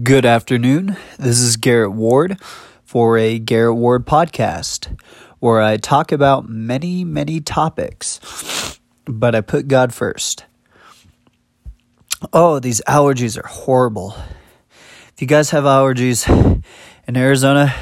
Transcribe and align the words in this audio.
Good 0.00 0.24
afternoon. 0.24 0.96
This 1.18 1.38
is 1.40 1.58
Garrett 1.58 1.92
Ward 1.92 2.40
for 2.82 3.18
a 3.18 3.38
Garrett 3.38 3.74
Ward 3.76 4.06
podcast 4.06 4.98
where 5.38 5.60
I 5.60 5.76
talk 5.76 6.12
about 6.12 6.48
many, 6.48 7.04
many 7.04 7.40
topics, 7.40 8.78
but 9.04 9.34
I 9.34 9.42
put 9.42 9.68
God 9.68 9.92
first. 9.92 10.46
Oh, 12.32 12.58
these 12.58 12.80
allergies 12.88 13.36
are 13.36 13.46
horrible. 13.46 14.16
If 15.12 15.20
you 15.20 15.26
guys 15.26 15.50
have 15.50 15.64
allergies 15.64 16.26
in 17.06 17.16
Arizona, 17.16 17.74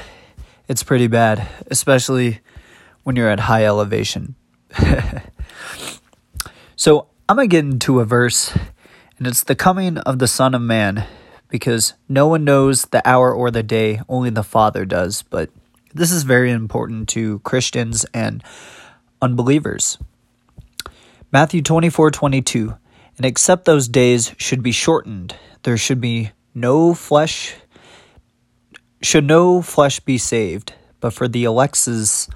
it's 0.67 0.83
pretty 0.83 1.07
bad, 1.07 1.47
especially 1.71 2.41
when 3.05 3.15
you're 3.15 3.31
at 3.31 3.41
high 3.41 3.65
elevation. 3.67 4.35
so, 6.75 7.07
I'm 7.29 7.37
going 7.37 7.49
to 7.49 7.57
get 7.57 7.65
into 7.65 8.01
a 8.01 8.05
verse, 8.05 8.53
and 9.17 9.29
it's 9.29 9.45
the 9.45 9.55
coming 9.55 9.99
of 9.99 10.19
the 10.19 10.27
Son 10.27 10.55
of 10.55 10.63
Man 10.63 11.07
because 11.51 11.95
no 12.09 12.27
one 12.29 12.45
knows 12.45 12.82
the 12.87 13.07
hour 13.07 13.32
or 13.35 13.50
the 13.50 13.63
day, 13.63 14.00
only 14.09 14.31
the 14.31 14.43
Father 14.43 14.85
does. 14.85 15.22
But 15.22 15.50
this 15.93 16.11
is 16.11 16.23
very 16.23 16.50
important 16.50 17.09
to 17.11 17.40
Christians 17.40 18.07
and 18.14 18.43
unbelievers. 19.21 19.99
Matthew 21.32 21.63
24 21.63 22.11
22. 22.11 22.76
And 23.17 23.26
except 23.26 23.67
those 23.67 23.86
days 23.86 24.35
should 24.39 24.63
be 24.63 24.73
shortened, 24.73 25.36
there 25.63 25.76
should 25.76 26.00
be 26.00 26.31
no 26.54 26.95
flesh, 26.95 27.54
should 29.03 29.26
no 29.26 29.61
flesh 29.61 30.01
be 30.01 30.17
saved, 30.17 30.73
but 31.01 31.12
for 31.12 31.29
the 31.29 31.45
elect's 31.45 32.28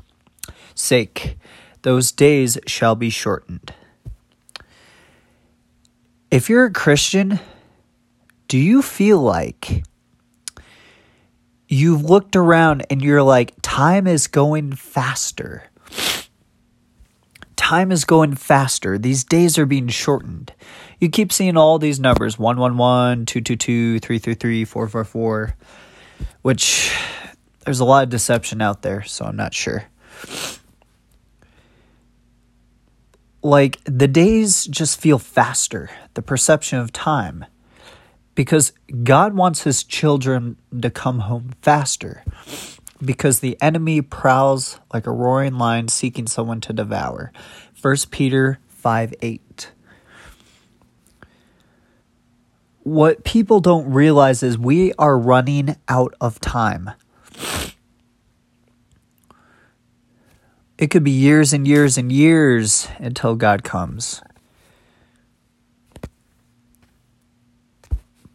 sake, 0.74 1.38
those 1.82 2.12
days 2.12 2.58
shall 2.66 2.94
be 2.94 3.08
shortened. 3.08 3.72
If 6.30 6.50
you're 6.50 6.66
a 6.66 6.72
Christian, 6.72 7.40
do 8.48 8.58
you 8.58 8.82
feel 8.82 9.18
like 9.20 9.84
you've 11.68 12.04
looked 12.04 12.36
around 12.36 12.86
and 12.90 13.02
you're 13.02 13.22
like, 13.22 13.54
time 13.62 14.06
is 14.06 14.26
going 14.26 14.72
faster? 14.72 15.64
Time 17.56 17.90
is 17.90 18.04
going 18.04 18.34
faster. 18.34 18.98
These 18.98 19.24
days 19.24 19.58
are 19.58 19.66
being 19.66 19.88
shortened. 19.88 20.52
You 21.00 21.08
keep 21.08 21.32
seeing 21.32 21.56
all 21.56 21.78
these 21.78 21.98
numbers 21.98 22.38
111, 22.38 23.26
222, 23.26 24.00
333, 24.00 24.64
444, 24.64 25.56
which 26.42 26.94
there's 27.64 27.80
a 27.80 27.84
lot 27.84 28.04
of 28.04 28.10
deception 28.10 28.60
out 28.60 28.82
there, 28.82 29.02
so 29.02 29.24
I'm 29.24 29.36
not 29.36 29.54
sure. 29.54 29.84
Like 33.42 33.80
the 33.84 34.08
days 34.08 34.66
just 34.66 35.00
feel 35.00 35.18
faster, 35.18 35.90
the 36.14 36.22
perception 36.22 36.78
of 36.78 36.92
time 36.92 37.46
because 38.34 38.72
God 39.02 39.34
wants 39.34 39.62
his 39.62 39.84
children 39.84 40.56
to 40.80 40.90
come 40.90 41.20
home 41.20 41.52
faster 41.62 42.24
because 43.04 43.40
the 43.40 43.60
enemy 43.60 44.00
prowls 44.00 44.78
like 44.92 45.06
a 45.06 45.12
roaring 45.12 45.58
lion 45.58 45.88
seeking 45.88 46.26
someone 46.26 46.60
to 46.62 46.72
devour. 46.72 47.32
1 47.80 47.96
Peter 48.10 48.58
5 48.68 49.14
8. 49.20 49.70
What 52.82 53.24
people 53.24 53.60
don't 53.60 53.90
realize 53.90 54.42
is 54.42 54.58
we 54.58 54.92
are 54.94 55.18
running 55.18 55.76
out 55.88 56.14
of 56.20 56.38
time. 56.40 56.90
It 60.76 60.88
could 60.88 61.04
be 61.04 61.10
years 61.10 61.52
and 61.52 61.66
years 61.66 61.96
and 61.96 62.12
years 62.12 62.88
until 62.98 63.36
God 63.36 63.64
comes. 63.64 64.20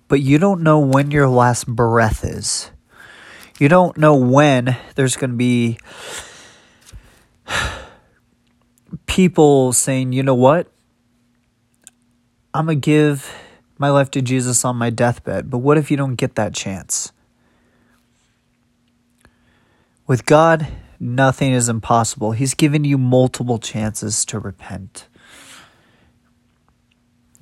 But 0.09 0.19
you 0.19 0.37
don't 0.37 0.61
know 0.61 0.79
when 0.79 1.11
your 1.11 1.29
last 1.29 1.65
breath 1.67 2.25
is. 2.25 2.71
You 3.59 3.69
don't 3.69 3.97
know 3.97 4.15
when 4.15 4.75
there's 4.95 5.15
going 5.15 5.31
to 5.31 5.37
be 5.37 5.77
people 9.05 9.71
saying, 9.71 10.11
you 10.11 10.23
know 10.23 10.35
what? 10.35 10.67
I'm 12.53 12.65
going 12.65 12.81
to 12.81 12.85
give 12.85 13.33
my 13.77 13.89
life 13.89 14.09
to 14.11 14.21
Jesus 14.21 14.65
on 14.65 14.75
my 14.75 14.89
deathbed. 14.89 15.49
But 15.49 15.59
what 15.59 15.77
if 15.77 15.91
you 15.91 15.97
don't 15.97 16.15
get 16.15 16.35
that 16.35 16.53
chance? 16.53 17.11
With 20.07 20.25
God, 20.25 20.67
nothing 20.99 21.51
is 21.51 21.69
impossible. 21.69 22.31
He's 22.31 22.55
given 22.55 22.83
you 22.83 22.97
multiple 22.97 23.59
chances 23.59 24.25
to 24.25 24.39
repent. 24.39 25.07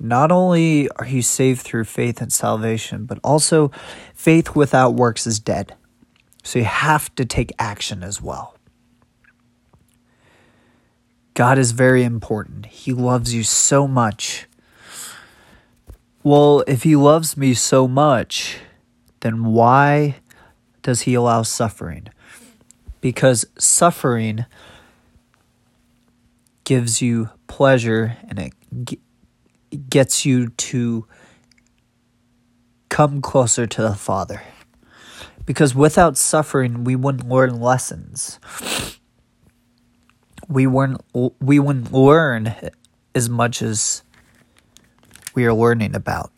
Not 0.00 0.30
only 0.30 0.88
are 0.90 1.06
you 1.06 1.22
saved 1.22 1.62
through 1.62 1.84
faith 1.84 2.20
and 2.20 2.32
salvation, 2.32 3.04
but 3.04 3.18
also 3.24 3.72
faith 4.14 4.54
without 4.54 4.94
works 4.94 5.26
is 5.26 5.40
dead. 5.40 5.74
So 6.44 6.60
you 6.60 6.64
have 6.64 7.14
to 7.16 7.24
take 7.24 7.52
action 7.58 8.02
as 8.02 8.22
well. 8.22 8.54
God 11.34 11.58
is 11.58 11.72
very 11.72 12.04
important. 12.04 12.66
He 12.66 12.92
loves 12.92 13.34
you 13.34 13.42
so 13.42 13.86
much. 13.88 14.46
Well, 16.22 16.64
if 16.66 16.84
He 16.84 16.96
loves 16.96 17.36
me 17.36 17.54
so 17.54 17.86
much, 17.88 18.58
then 19.20 19.44
why 19.44 20.16
does 20.82 21.02
He 21.02 21.14
allow 21.14 21.42
suffering? 21.42 22.08
Because 23.00 23.44
suffering 23.58 24.46
gives 26.64 27.00
you 27.00 27.30
pleasure 27.46 28.16
and 28.28 28.38
it 28.38 28.52
gets 29.70 30.24
you 30.24 30.48
to 30.48 31.06
come 32.88 33.20
closer 33.20 33.66
to 33.66 33.82
the 33.82 33.94
Father. 33.94 34.42
Because 35.44 35.74
without 35.74 36.16
suffering, 36.16 36.84
we 36.84 36.96
wouldn't 36.96 37.28
learn 37.28 37.60
lessons. 37.60 38.38
We 40.48 40.66
wouldn't, 40.66 41.00
we 41.40 41.58
wouldn't 41.58 41.92
learn 41.92 42.54
as 43.14 43.28
much 43.28 43.62
as 43.62 44.02
we 45.34 45.44
are 45.44 45.54
learning 45.54 45.94
about. 45.94 46.32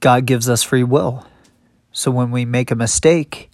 God 0.00 0.26
gives 0.26 0.48
us 0.48 0.62
free 0.62 0.82
will. 0.82 1.26
So 1.92 2.10
when 2.10 2.30
we 2.30 2.44
make 2.44 2.70
a 2.70 2.76
mistake, 2.76 3.50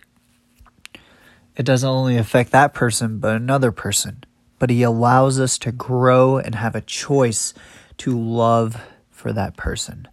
it 1.57 1.65
doesn't 1.65 1.89
only 1.89 2.17
affect 2.17 2.53
that 2.53 2.73
person, 2.73 3.19
but 3.19 3.37
another 3.37 3.73
person 3.73 4.25
but 4.59 4.71
He 4.71 4.83
allows 4.83 5.39
us 5.39 5.59
to 5.59 5.73
grow 5.73 6.39
and 6.39 6.55
have 6.55 6.75
a 6.75 6.81
choice 6.81 7.55
to 7.99 8.19
love 8.19 8.81
for 9.11 9.33
that 9.33 9.57
person. 9.57 10.09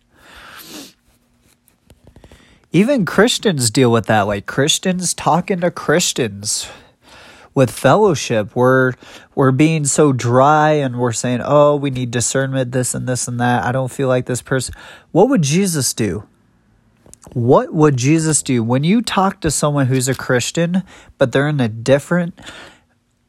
Even 2.72 3.06
Christians 3.06 3.70
deal 3.70 3.92
with 3.92 4.06
that, 4.08 4.24
like 4.24 4.46
Christians 4.46 5.14
talking 5.14 5.62
to 5.62 5.72
Christians 5.72 6.70
with 7.54 7.72
fellowship. 7.72 8.54
We're 8.54 8.94
we're 9.34 9.52
being 9.52 9.86
so 9.86 10.12
dry 10.12 10.72
and 10.72 11.00
we're 11.00 11.14
saying, 11.14 11.42
"Oh, 11.44 11.78
we 11.78 11.90
need 11.90 12.12
discernment, 12.12 12.74
this 12.74 12.94
and 12.94 13.08
this 13.08 13.28
and 13.28 13.40
that. 13.40 13.64
I 13.64 13.72
don't 13.72 13.92
feel 13.92 14.10
like 14.10 14.26
this 14.26 14.42
person." 14.42 14.76
What 15.12 15.30
would 15.30 15.42
Jesus 15.42 15.94
do? 15.94 16.28
What 17.34 17.74
would 17.74 17.98
Jesus 17.98 18.44
do 18.44 18.62
when 18.62 18.84
you 18.84 19.02
talk 19.02 19.40
to 19.42 19.50
someone 19.50 19.88
who's 19.88 20.08
a 20.08 20.14
Christian, 20.14 20.84
but 21.18 21.32
they're 21.32 21.48
in 21.48 21.60
a 21.60 21.70
different 21.70 22.40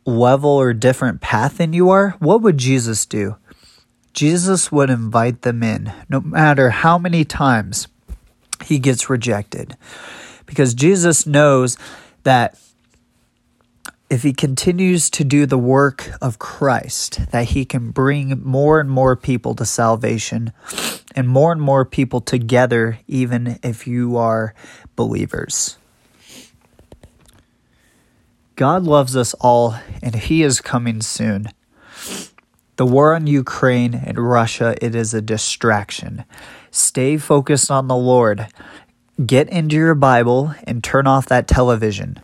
level 0.07 0.51
or 0.51 0.73
different 0.73 1.21
path 1.21 1.59
than 1.59 1.73
you 1.73 1.91
are, 1.91 2.11
what 2.21 2.41
would 2.41 2.59
Jesus 2.59 3.05
do? 3.05 3.37
Jesus 4.15 4.73
would 4.73 4.89
invite 4.89 5.43
them 5.43 5.63
in, 5.63 5.93
no 6.09 6.21
matter 6.21 6.71
how 6.71 6.97
many 6.97 7.25
times 7.25 7.89
he 8.65 8.79
gets 8.79 9.11
rejected. 9.11 9.77
Because 10.47 10.73
Jesus 10.73 11.27
knows 11.27 11.77
that 12.23 12.59
if 14.09 14.23
he 14.23 14.33
continues 14.33 15.11
to 15.11 15.25
do 15.25 15.47
the 15.47 15.59
work 15.59 16.11
of 16.23 16.39
Christ, 16.39 17.31
that 17.33 17.47
he 17.47 17.65
can 17.65 17.91
bring 17.91 18.41
more 18.43 18.79
and 18.79 18.89
more 18.89 19.17
people 19.17 19.55
to 19.57 19.67
salvation 19.67 20.53
and 21.15 21.29
more 21.29 21.51
and 21.51 21.61
more 21.61 21.85
people 21.85 22.21
together, 22.21 23.01
even 23.09 23.59
if 23.63 23.87
you 23.87 24.17
are 24.17 24.55
believers. 24.95 25.77
God 28.57 28.85
loves 28.85 29.15
us 29.15 29.35
all, 29.35 29.77
and 30.03 30.15
He 30.15 30.43
is 30.43 30.63
coming 30.63 31.03
soon. 31.03 31.49
The 32.77 32.87
war 32.87 33.15
on 33.15 33.27
Ukraine 33.27 33.95
and 33.95 34.19
Russia, 34.19 34.75
it 34.81 34.95
is 34.95 35.13
a 35.13 35.23
distraction. 35.23 36.25
Stay 36.71 37.19
focused 37.19 37.71
on 37.71 37.87
the 37.87 37.97
Lord. 37.97 38.49
Get 39.25 39.49
into 39.51 39.77
your 39.77 39.95
Bible 39.95 40.55
and 40.65 40.83
turn 40.83 41.07
off 41.07 41.27
that 41.27 41.49
television. 41.49 42.19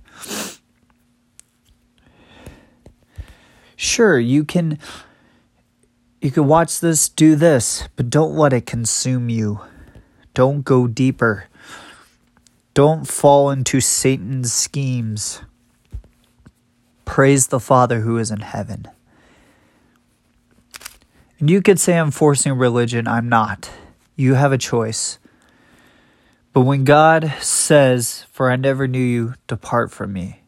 Sure, 3.77 4.19
you 4.19 4.45
can 4.45 4.79
you 6.21 6.31
can 6.31 6.47
watch 6.47 6.81
this, 6.81 7.09
do 7.09 7.35
this, 7.35 7.89
but 7.97 8.09
don't 8.09 8.37
let 8.37 8.53
it 8.53 8.65
consume 8.65 9.29
you. 9.29 9.61
Don't 10.35 10.63
go 10.63 10.87
deeper. 10.87 11.49
Don't 12.75 13.09
fall 13.09 13.51
into 13.51 13.81
Satan's 13.81 14.53
schemes. 14.53 15.43
Praise 17.05 17.49
the 17.49 17.61
Father 17.61 18.01
who 18.01 18.19
is 18.19 18.31
in 18.31 18.41
heaven. 18.41 18.87
And 21.39 21.51
you 21.51 21.61
could 21.61 21.81
say 21.81 21.99
I'm 21.99 22.11
forcing 22.11 22.53
religion. 22.53 23.09
I'm 23.09 23.29
not. 23.29 23.71
You 24.15 24.35
have 24.35 24.53
a 24.53 24.59
choice. 24.59 25.19
But 26.53 26.61
when 26.61 26.85
God 26.85 27.33
says, 27.41 28.27
For 28.31 28.51
I 28.51 28.57
never 28.57 28.87
knew 28.87 28.99
you, 28.99 29.35
depart 29.47 29.91
from 29.91 30.13
me, 30.13 30.43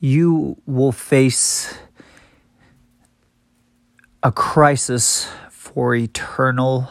you 0.00 0.60
will 0.66 0.92
face 0.92 1.78
a 4.22 4.32
crisis 4.32 5.28
for 5.50 5.94
eternal 5.94 6.90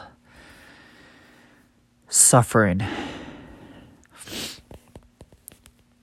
suffering. 2.07 2.81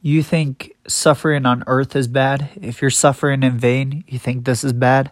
You 0.09 0.23
think 0.23 0.73
suffering 0.87 1.45
on 1.45 1.65
earth 1.67 1.95
is 1.95 2.09
bad? 2.09 2.49
If 2.63 2.81
you're 2.81 2.91
suffering 2.91 3.43
in 3.43 3.59
vain, 3.59 4.05
you 4.09 4.19
think 4.19 4.47
this 4.47 4.65
is 4.65 4.73
bad? 4.73 5.11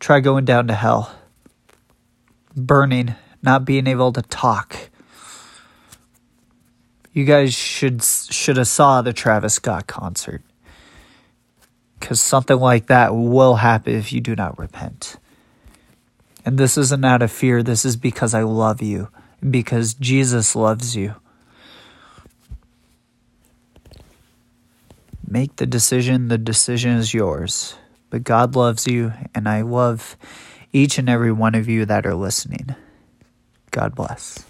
Try 0.00 0.18
going 0.18 0.44
down 0.44 0.66
to 0.66 0.74
hell. 0.74 1.14
Burning, 2.56 3.14
not 3.40 3.64
being 3.64 3.86
able 3.86 4.12
to 4.12 4.22
talk. 4.22 4.90
You 7.12 7.24
guys 7.24 7.54
should 7.54 8.02
should 8.02 8.56
have 8.56 8.66
saw 8.66 9.02
the 9.02 9.12
Travis 9.12 9.54
Scott 9.54 9.86
concert. 9.86 10.42
Cuz 12.00 12.20
something 12.20 12.58
like 12.58 12.86
that 12.88 13.14
will 13.14 13.54
happen 13.54 13.94
if 13.94 14.12
you 14.12 14.20
do 14.20 14.34
not 14.34 14.58
repent. 14.58 15.14
And 16.44 16.58
this 16.58 16.76
isn't 16.76 17.04
out 17.04 17.22
of 17.22 17.30
fear, 17.30 17.62
this 17.62 17.84
is 17.84 17.94
because 17.94 18.34
I 18.34 18.42
love 18.42 18.82
you, 18.82 19.10
because 19.48 19.94
Jesus 19.94 20.56
loves 20.56 20.96
you. 20.96 21.14
Make 25.30 25.56
the 25.56 25.66
decision, 25.66 26.28
the 26.28 26.38
decision 26.38 26.92
is 26.92 27.12
yours. 27.12 27.74
But 28.08 28.24
God 28.24 28.56
loves 28.56 28.86
you, 28.86 29.12
and 29.34 29.46
I 29.46 29.60
love 29.60 30.16
each 30.72 30.96
and 30.96 31.06
every 31.06 31.32
one 31.32 31.54
of 31.54 31.68
you 31.68 31.84
that 31.84 32.06
are 32.06 32.14
listening. 32.14 32.74
God 33.70 33.94
bless. 33.94 34.47